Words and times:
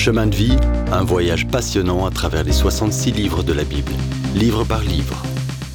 Chemin 0.00 0.28
de 0.28 0.34
vie, 0.34 0.56
un 0.92 1.04
voyage 1.04 1.46
passionnant 1.46 2.06
à 2.06 2.10
travers 2.10 2.42
les 2.42 2.52
66 2.52 3.12
livres 3.12 3.42
de 3.42 3.52
la 3.52 3.64
Bible, 3.64 3.92
livre 4.34 4.64
par 4.64 4.80
livre. 4.80 5.22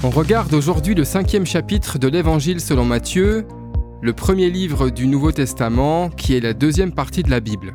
On 0.04 0.10
regarde 0.10 0.52
aujourd'hui 0.56 0.96
le 0.96 1.04
cinquième 1.04 1.46
chapitre 1.46 2.00
de 2.00 2.08
l'Évangile 2.08 2.60
selon 2.60 2.86
Matthieu, 2.86 3.46
le 4.02 4.14
premier 4.14 4.50
livre 4.50 4.90
du 4.90 5.06
Nouveau 5.06 5.32
Testament 5.32 6.10
qui 6.10 6.34
est 6.36 6.40
la 6.40 6.54
deuxième 6.54 6.92
partie 6.92 7.22
de 7.22 7.30
la 7.30 7.40
Bible. 7.40 7.72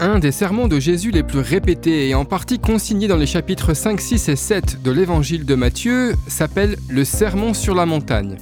Un 0.00 0.18
des 0.18 0.32
sermons 0.32 0.66
de 0.66 0.80
Jésus 0.80 1.10
les 1.10 1.24
plus 1.24 1.40
répétés 1.40 2.08
et 2.08 2.14
en 2.14 2.24
partie 2.24 2.58
consignés 2.58 3.06
dans 3.06 3.18
les 3.18 3.26
chapitres 3.26 3.74
5, 3.74 4.00
6 4.00 4.30
et 4.30 4.36
7 4.36 4.82
de 4.82 4.90
l'Évangile 4.90 5.44
de 5.44 5.56
Matthieu 5.56 6.14
s'appelle 6.26 6.76
le 6.88 7.04
Sermon 7.04 7.52
sur 7.52 7.74
la 7.74 7.84
montagne. 7.84 8.36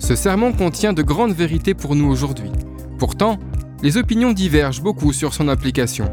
Ce 0.00 0.16
sermon 0.16 0.52
contient 0.52 0.92
de 0.92 1.02
grandes 1.02 1.32
vérités 1.32 1.74
pour 1.74 1.94
nous 1.94 2.10
aujourd'hui. 2.10 2.50
Pourtant, 2.98 3.38
les 3.84 3.98
opinions 3.98 4.32
divergent 4.32 4.80
beaucoup 4.80 5.12
sur 5.12 5.34
son 5.34 5.46
application. 5.46 6.10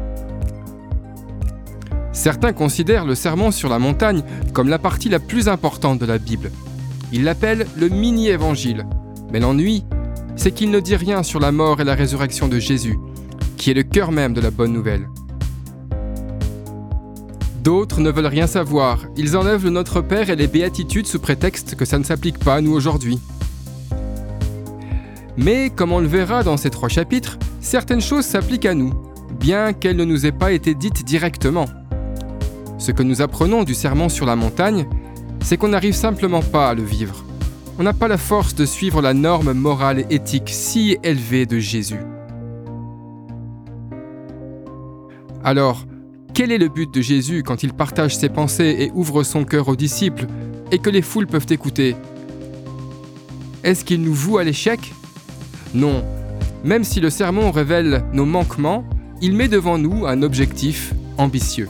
Certains 2.12 2.52
considèrent 2.52 3.06
le 3.06 3.14
sermon 3.14 3.50
sur 3.50 3.70
la 3.70 3.78
montagne 3.78 4.22
comme 4.52 4.68
la 4.68 4.78
partie 4.78 5.08
la 5.08 5.18
plus 5.18 5.48
importante 5.48 5.98
de 5.98 6.04
la 6.04 6.18
Bible. 6.18 6.50
Ils 7.14 7.24
l'appellent 7.24 7.66
le 7.78 7.88
mini-évangile. 7.88 8.84
Mais 9.32 9.40
l'ennui, 9.40 9.84
c'est 10.36 10.52
qu'il 10.52 10.70
ne 10.70 10.80
dit 10.80 10.96
rien 10.96 11.22
sur 11.22 11.40
la 11.40 11.50
mort 11.50 11.80
et 11.80 11.84
la 11.84 11.94
résurrection 11.94 12.46
de 12.46 12.58
Jésus, 12.58 12.98
qui 13.56 13.70
est 13.70 13.74
le 13.74 13.84
cœur 13.84 14.12
même 14.12 14.34
de 14.34 14.42
la 14.42 14.50
bonne 14.50 14.74
nouvelle. 14.74 15.08
D'autres 17.64 18.00
ne 18.00 18.10
veulent 18.10 18.26
rien 18.26 18.46
savoir, 18.46 18.98
ils 19.16 19.34
enlèvent 19.34 19.64
le 19.64 19.70
Notre 19.70 20.02
Père 20.02 20.28
et 20.28 20.36
les 20.36 20.46
béatitudes 20.46 21.06
sous 21.06 21.20
prétexte 21.20 21.74
que 21.76 21.86
ça 21.86 21.98
ne 21.98 22.04
s'applique 22.04 22.38
pas 22.38 22.56
à 22.56 22.60
nous 22.60 22.74
aujourd'hui. 22.74 23.18
Mais, 25.38 25.70
comme 25.70 25.92
on 25.92 26.00
le 26.00 26.06
verra 26.06 26.42
dans 26.42 26.58
ces 26.58 26.68
trois 26.68 26.90
chapitres, 26.90 27.38
certaines 27.62 28.02
choses 28.02 28.26
s'appliquent 28.26 28.66
à 28.66 28.74
nous, 28.74 28.92
bien 29.40 29.72
qu'elles 29.72 29.96
ne 29.96 30.04
nous 30.04 30.26
aient 30.26 30.32
pas 30.32 30.52
été 30.52 30.74
dites 30.74 31.04
directement. 31.04 31.64
Ce 32.76 32.92
que 32.92 33.02
nous 33.02 33.22
apprenons 33.22 33.62
du 33.62 33.74
serment 33.74 34.08
sur 34.08 34.26
la 34.26 34.36
montagne, 34.36 34.86
c'est 35.40 35.56
qu'on 35.56 35.68
n'arrive 35.68 35.94
simplement 35.94 36.42
pas 36.42 36.68
à 36.68 36.74
le 36.74 36.82
vivre. 36.82 37.24
On 37.78 37.84
n'a 37.84 37.92
pas 37.94 38.08
la 38.08 38.18
force 38.18 38.54
de 38.54 38.66
suivre 38.66 39.00
la 39.00 39.14
norme 39.14 39.52
morale 39.52 40.00
et 40.00 40.14
éthique 40.16 40.50
si 40.50 40.98
élevée 41.02 41.46
de 41.46 41.58
Jésus. 41.58 42.00
Alors, 45.44 45.86
quel 46.34 46.52
est 46.52 46.58
le 46.58 46.68
but 46.68 46.92
de 46.92 47.00
Jésus 47.00 47.42
quand 47.42 47.62
il 47.62 47.72
partage 47.72 48.16
ses 48.16 48.28
pensées 48.28 48.76
et 48.78 48.90
ouvre 48.94 49.22
son 49.22 49.44
cœur 49.44 49.68
aux 49.68 49.76
disciples 49.76 50.26
et 50.70 50.78
que 50.78 50.90
les 50.90 51.02
foules 51.02 51.26
peuvent 51.26 51.46
écouter? 51.50 51.96
Est-ce 53.62 53.84
qu'il 53.84 54.02
nous 54.02 54.14
voue 54.14 54.38
à 54.38 54.44
l'échec? 54.44 54.92
Non. 55.74 56.04
Même 56.64 56.84
si 56.84 57.00
le 57.00 57.10
sermon 57.10 57.50
révèle 57.50 58.04
nos 58.12 58.24
manquements, 58.24 58.84
il 59.20 59.34
met 59.34 59.48
devant 59.48 59.78
nous 59.78 60.06
un 60.06 60.22
objectif 60.22 60.94
ambitieux. 61.18 61.68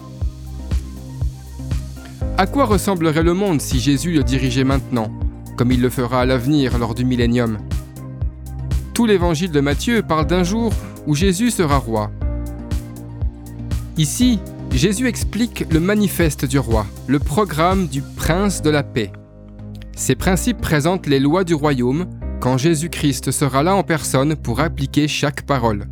À 2.38 2.46
quoi 2.46 2.64
ressemblerait 2.64 3.22
le 3.22 3.34
monde 3.34 3.60
si 3.60 3.80
Jésus 3.80 4.12
le 4.12 4.22
dirigeait 4.22 4.64
maintenant, 4.64 5.10
comme 5.56 5.72
il 5.72 5.80
le 5.80 5.90
fera 5.90 6.20
à 6.22 6.24
l'avenir 6.24 6.78
lors 6.78 6.94
du 6.94 7.04
millénium? 7.04 7.58
Tout 8.94 9.06
l'évangile 9.06 9.52
de 9.52 9.60
Matthieu 9.60 10.02
parle 10.02 10.26
d'un 10.26 10.44
jour 10.44 10.72
où 11.06 11.14
Jésus 11.14 11.50
sera 11.50 11.78
roi, 11.78 12.10
Ici, 13.98 14.38
Jésus 14.70 15.06
explique 15.06 15.66
le 15.70 15.78
manifeste 15.78 16.46
du 16.46 16.58
roi, 16.58 16.86
le 17.06 17.18
programme 17.18 17.88
du 17.88 18.00
prince 18.00 18.62
de 18.62 18.70
la 18.70 18.82
paix. 18.82 19.12
Ces 19.94 20.14
principes 20.14 20.62
présentent 20.62 21.06
les 21.06 21.20
lois 21.20 21.44
du 21.44 21.52
royaume 21.52 22.06
quand 22.42 22.58
Jésus-Christ 22.58 23.30
sera 23.30 23.62
là 23.62 23.76
en 23.76 23.84
personne 23.84 24.34
pour 24.34 24.58
appliquer 24.58 25.06
chaque 25.06 25.42
parole. 25.42 25.86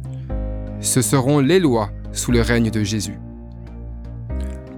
Ce 0.80 1.00
seront 1.00 1.38
les 1.38 1.60
lois 1.60 1.90
sous 2.12 2.32
le 2.32 2.40
règne 2.40 2.72
de 2.72 2.82
Jésus. 2.82 3.20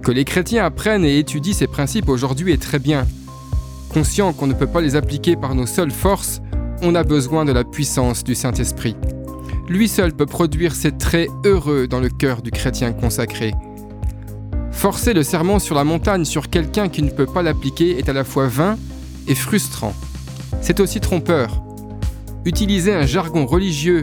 Que 0.03 0.11
les 0.11 0.23
chrétiens 0.23 0.65
apprennent 0.65 1.03
et 1.03 1.17
étudient 1.17 1.55
ces 1.55 1.65
principes 1.65 2.09
aujourd'hui 2.09 2.51
est 2.51 2.61
très 2.61 2.77
bien. 2.77 3.07
Conscient 3.91 4.33
qu'on 4.33 4.45
ne 4.45 4.53
peut 4.53 4.67
pas 4.67 4.81
les 4.81 4.95
appliquer 4.95 5.35
par 5.35 5.55
nos 5.55 5.65
seules 5.65 5.89
forces, 5.89 6.41
on 6.83 6.93
a 6.93 7.03
besoin 7.03 7.43
de 7.43 7.51
la 7.51 7.63
puissance 7.63 8.23
du 8.23 8.35
Saint-Esprit. 8.35 8.95
Lui 9.67 9.87
seul 9.87 10.13
peut 10.13 10.27
produire 10.27 10.75
ces 10.75 10.91
traits 10.91 11.29
heureux 11.43 11.87
dans 11.87 12.01
le 12.01 12.09
cœur 12.09 12.43
du 12.43 12.51
chrétien 12.51 12.93
consacré. 12.93 13.51
Forcer 14.71 15.15
le 15.15 15.23
serment 15.23 15.57
sur 15.57 15.73
la 15.73 15.83
montagne 15.83 16.25
sur 16.25 16.51
quelqu'un 16.51 16.87
qui 16.87 17.01
ne 17.01 17.09
peut 17.09 17.25
pas 17.25 17.41
l'appliquer 17.41 17.97
est 17.97 18.09
à 18.09 18.13
la 18.13 18.23
fois 18.23 18.45
vain 18.45 18.77
et 19.27 19.33
frustrant. 19.33 19.95
C'est 20.63 20.79
aussi 20.79 21.01
trompeur. 21.01 21.61
Utiliser 22.45 22.93
un 22.93 23.05
jargon 23.05 23.45
religieux 23.45 23.99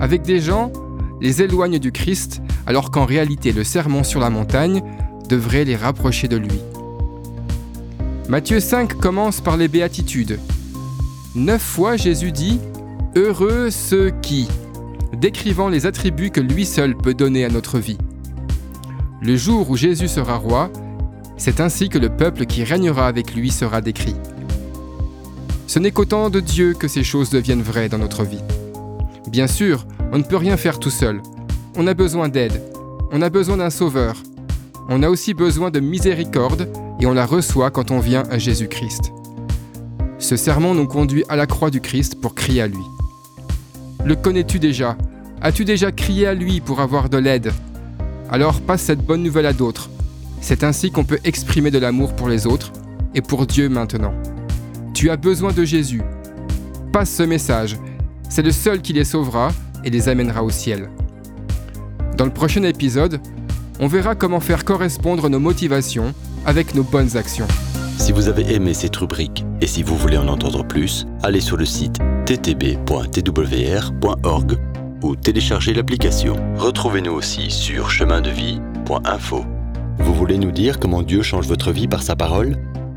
avec 0.00 0.22
des 0.22 0.40
gens 0.40 0.72
les 1.20 1.40
éloigne 1.40 1.78
du 1.78 1.92
Christ 1.92 2.42
alors 2.66 2.90
qu'en 2.90 3.04
réalité 3.04 3.52
le 3.52 3.62
sermon 3.62 4.02
sur 4.02 4.18
la 4.18 4.28
montagne 4.28 4.82
devrait 5.28 5.64
les 5.64 5.76
rapprocher 5.76 6.26
de 6.26 6.36
lui. 6.36 6.60
Matthieu 8.28 8.58
5 8.58 8.94
commence 8.94 9.40
par 9.40 9.56
les 9.56 9.68
béatitudes. 9.68 10.40
Neuf 11.36 11.62
fois 11.62 11.96
Jésus 11.96 12.32
dit⁇ 12.32 12.58
Heureux 13.16 13.70
ceux 13.70 14.10
qui⁇ 14.20 14.48
décrivant 15.16 15.68
les 15.68 15.86
attributs 15.86 16.30
que 16.30 16.40
lui 16.40 16.66
seul 16.66 16.96
peut 16.96 17.14
donner 17.14 17.44
à 17.44 17.50
notre 17.50 17.78
vie. 17.78 17.98
Le 19.22 19.36
jour 19.36 19.70
où 19.70 19.76
Jésus 19.76 20.08
sera 20.08 20.34
roi, 20.34 20.72
c'est 21.36 21.60
ainsi 21.60 21.88
que 21.88 21.98
le 21.98 22.08
peuple 22.08 22.46
qui 22.46 22.64
régnera 22.64 23.06
avec 23.06 23.32
lui 23.32 23.52
sera 23.52 23.80
décrit. 23.80 24.16
Ce 25.70 25.78
n'est 25.78 25.92
qu'au 25.92 26.04
temps 26.04 26.30
de 26.30 26.40
Dieu 26.40 26.74
que 26.74 26.88
ces 26.88 27.04
choses 27.04 27.30
deviennent 27.30 27.62
vraies 27.62 27.88
dans 27.88 27.96
notre 27.96 28.24
vie. 28.24 28.42
Bien 29.30 29.46
sûr, 29.46 29.86
on 30.10 30.18
ne 30.18 30.24
peut 30.24 30.34
rien 30.34 30.56
faire 30.56 30.80
tout 30.80 30.90
seul. 30.90 31.22
On 31.76 31.86
a 31.86 31.94
besoin 31.94 32.28
d'aide. 32.28 32.60
On 33.12 33.22
a 33.22 33.30
besoin 33.30 33.58
d'un 33.58 33.70
sauveur. 33.70 34.16
On 34.88 35.04
a 35.04 35.08
aussi 35.08 35.32
besoin 35.32 35.70
de 35.70 35.78
miséricorde 35.78 36.68
et 36.98 37.06
on 37.06 37.12
la 37.12 37.24
reçoit 37.24 37.70
quand 37.70 37.92
on 37.92 38.00
vient 38.00 38.24
à 38.32 38.38
Jésus-Christ. 38.38 39.12
Ce 40.18 40.34
sermon 40.34 40.74
nous 40.74 40.88
conduit 40.88 41.22
à 41.28 41.36
la 41.36 41.46
croix 41.46 41.70
du 41.70 41.80
Christ 41.80 42.20
pour 42.20 42.34
crier 42.34 42.62
à 42.62 42.66
lui. 42.66 42.82
Le 44.04 44.16
connais-tu 44.16 44.58
déjà? 44.58 44.96
As-tu 45.40 45.64
déjà 45.64 45.92
crié 45.92 46.26
à 46.26 46.34
lui 46.34 46.60
pour 46.60 46.80
avoir 46.80 47.08
de 47.08 47.18
l'aide? 47.18 47.52
Alors 48.28 48.60
passe 48.60 48.82
cette 48.82 49.06
bonne 49.06 49.22
nouvelle 49.22 49.46
à 49.46 49.52
d'autres. 49.52 49.88
C'est 50.40 50.64
ainsi 50.64 50.90
qu'on 50.90 51.04
peut 51.04 51.20
exprimer 51.22 51.70
de 51.70 51.78
l'amour 51.78 52.16
pour 52.16 52.28
les 52.28 52.48
autres 52.48 52.72
et 53.14 53.20
pour 53.20 53.46
Dieu 53.46 53.68
maintenant. 53.68 54.14
Tu 55.00 55.08
as 55.08 55.16
besoin 55.16 55.50
de 55.50 55.64
Jésus. 55.64 56.02
Passe 56.92 57.08
ce 57.08 57.22
message. 57.22 57.78
C'est 58.28 58.42
le 58.42 58.50
seul 58.50 58.82
qui 58.82 58.92
les 58.92 59.04
sauvera 59.04 59.48
et 59.82 59.88
les 59.88 60.10
amènera 60.10 60.44
au 60.44 60.50
ciel. 60.50 60.90
Dans 62.18 62.26
le 62.26 62.30
prochain 62.30 62.64
épisode, 62.64 63.18
on 63.78 63.86
verra 63.86 64.14
comment 64.14 64.40
faire 64.40 64.62
correspondre 64.62 65.30
nos 65.30 65.38
motivations 65.38 66.12
avec 66.44 66.74
nos 66.74 66.82
bonnes 66.82 67.16
actions. 67.16 67.48
Si 67.96 68.12
vous 68.12 68.28
avez 68.28 68.52
aimé 68.52 68.74
cette 68.74 68.94
rubrique 68.94 69.46
et 69.62 69.66
si 69.66 69.82
vous 69.82 69.96
voulez 69.96 70.18
en 70.18 70.28
entendre 70.28 70.66
plus, 70.66 71.06
allez 71.22 71.40
sur 71.40 71.56
le 71.56 71.64
site 71.64 71.96
ttb.twr.org 72.26 72.88
ou 75.02 75.16
téléchargez 75.16 75.72
l'application. 75.72 76.36
Retrouvez-nous 76.58 77.12
aussi 77.12 77.50
sur 77.50 77.88
chemindevie.info. 77.88 79.46
Vous 79.98 80.14
voulez 80.14 80.36
nous 80.36 80.52
dire 80.52 80.78
comment 80.78 81.02
Dieu 81.02 81.22
change 81.22 81.46
votre 81.46 81.72
vie 81.72 81.88
par 81.88 82.02
sa 82.02 82.16
parole? 82.16 82.58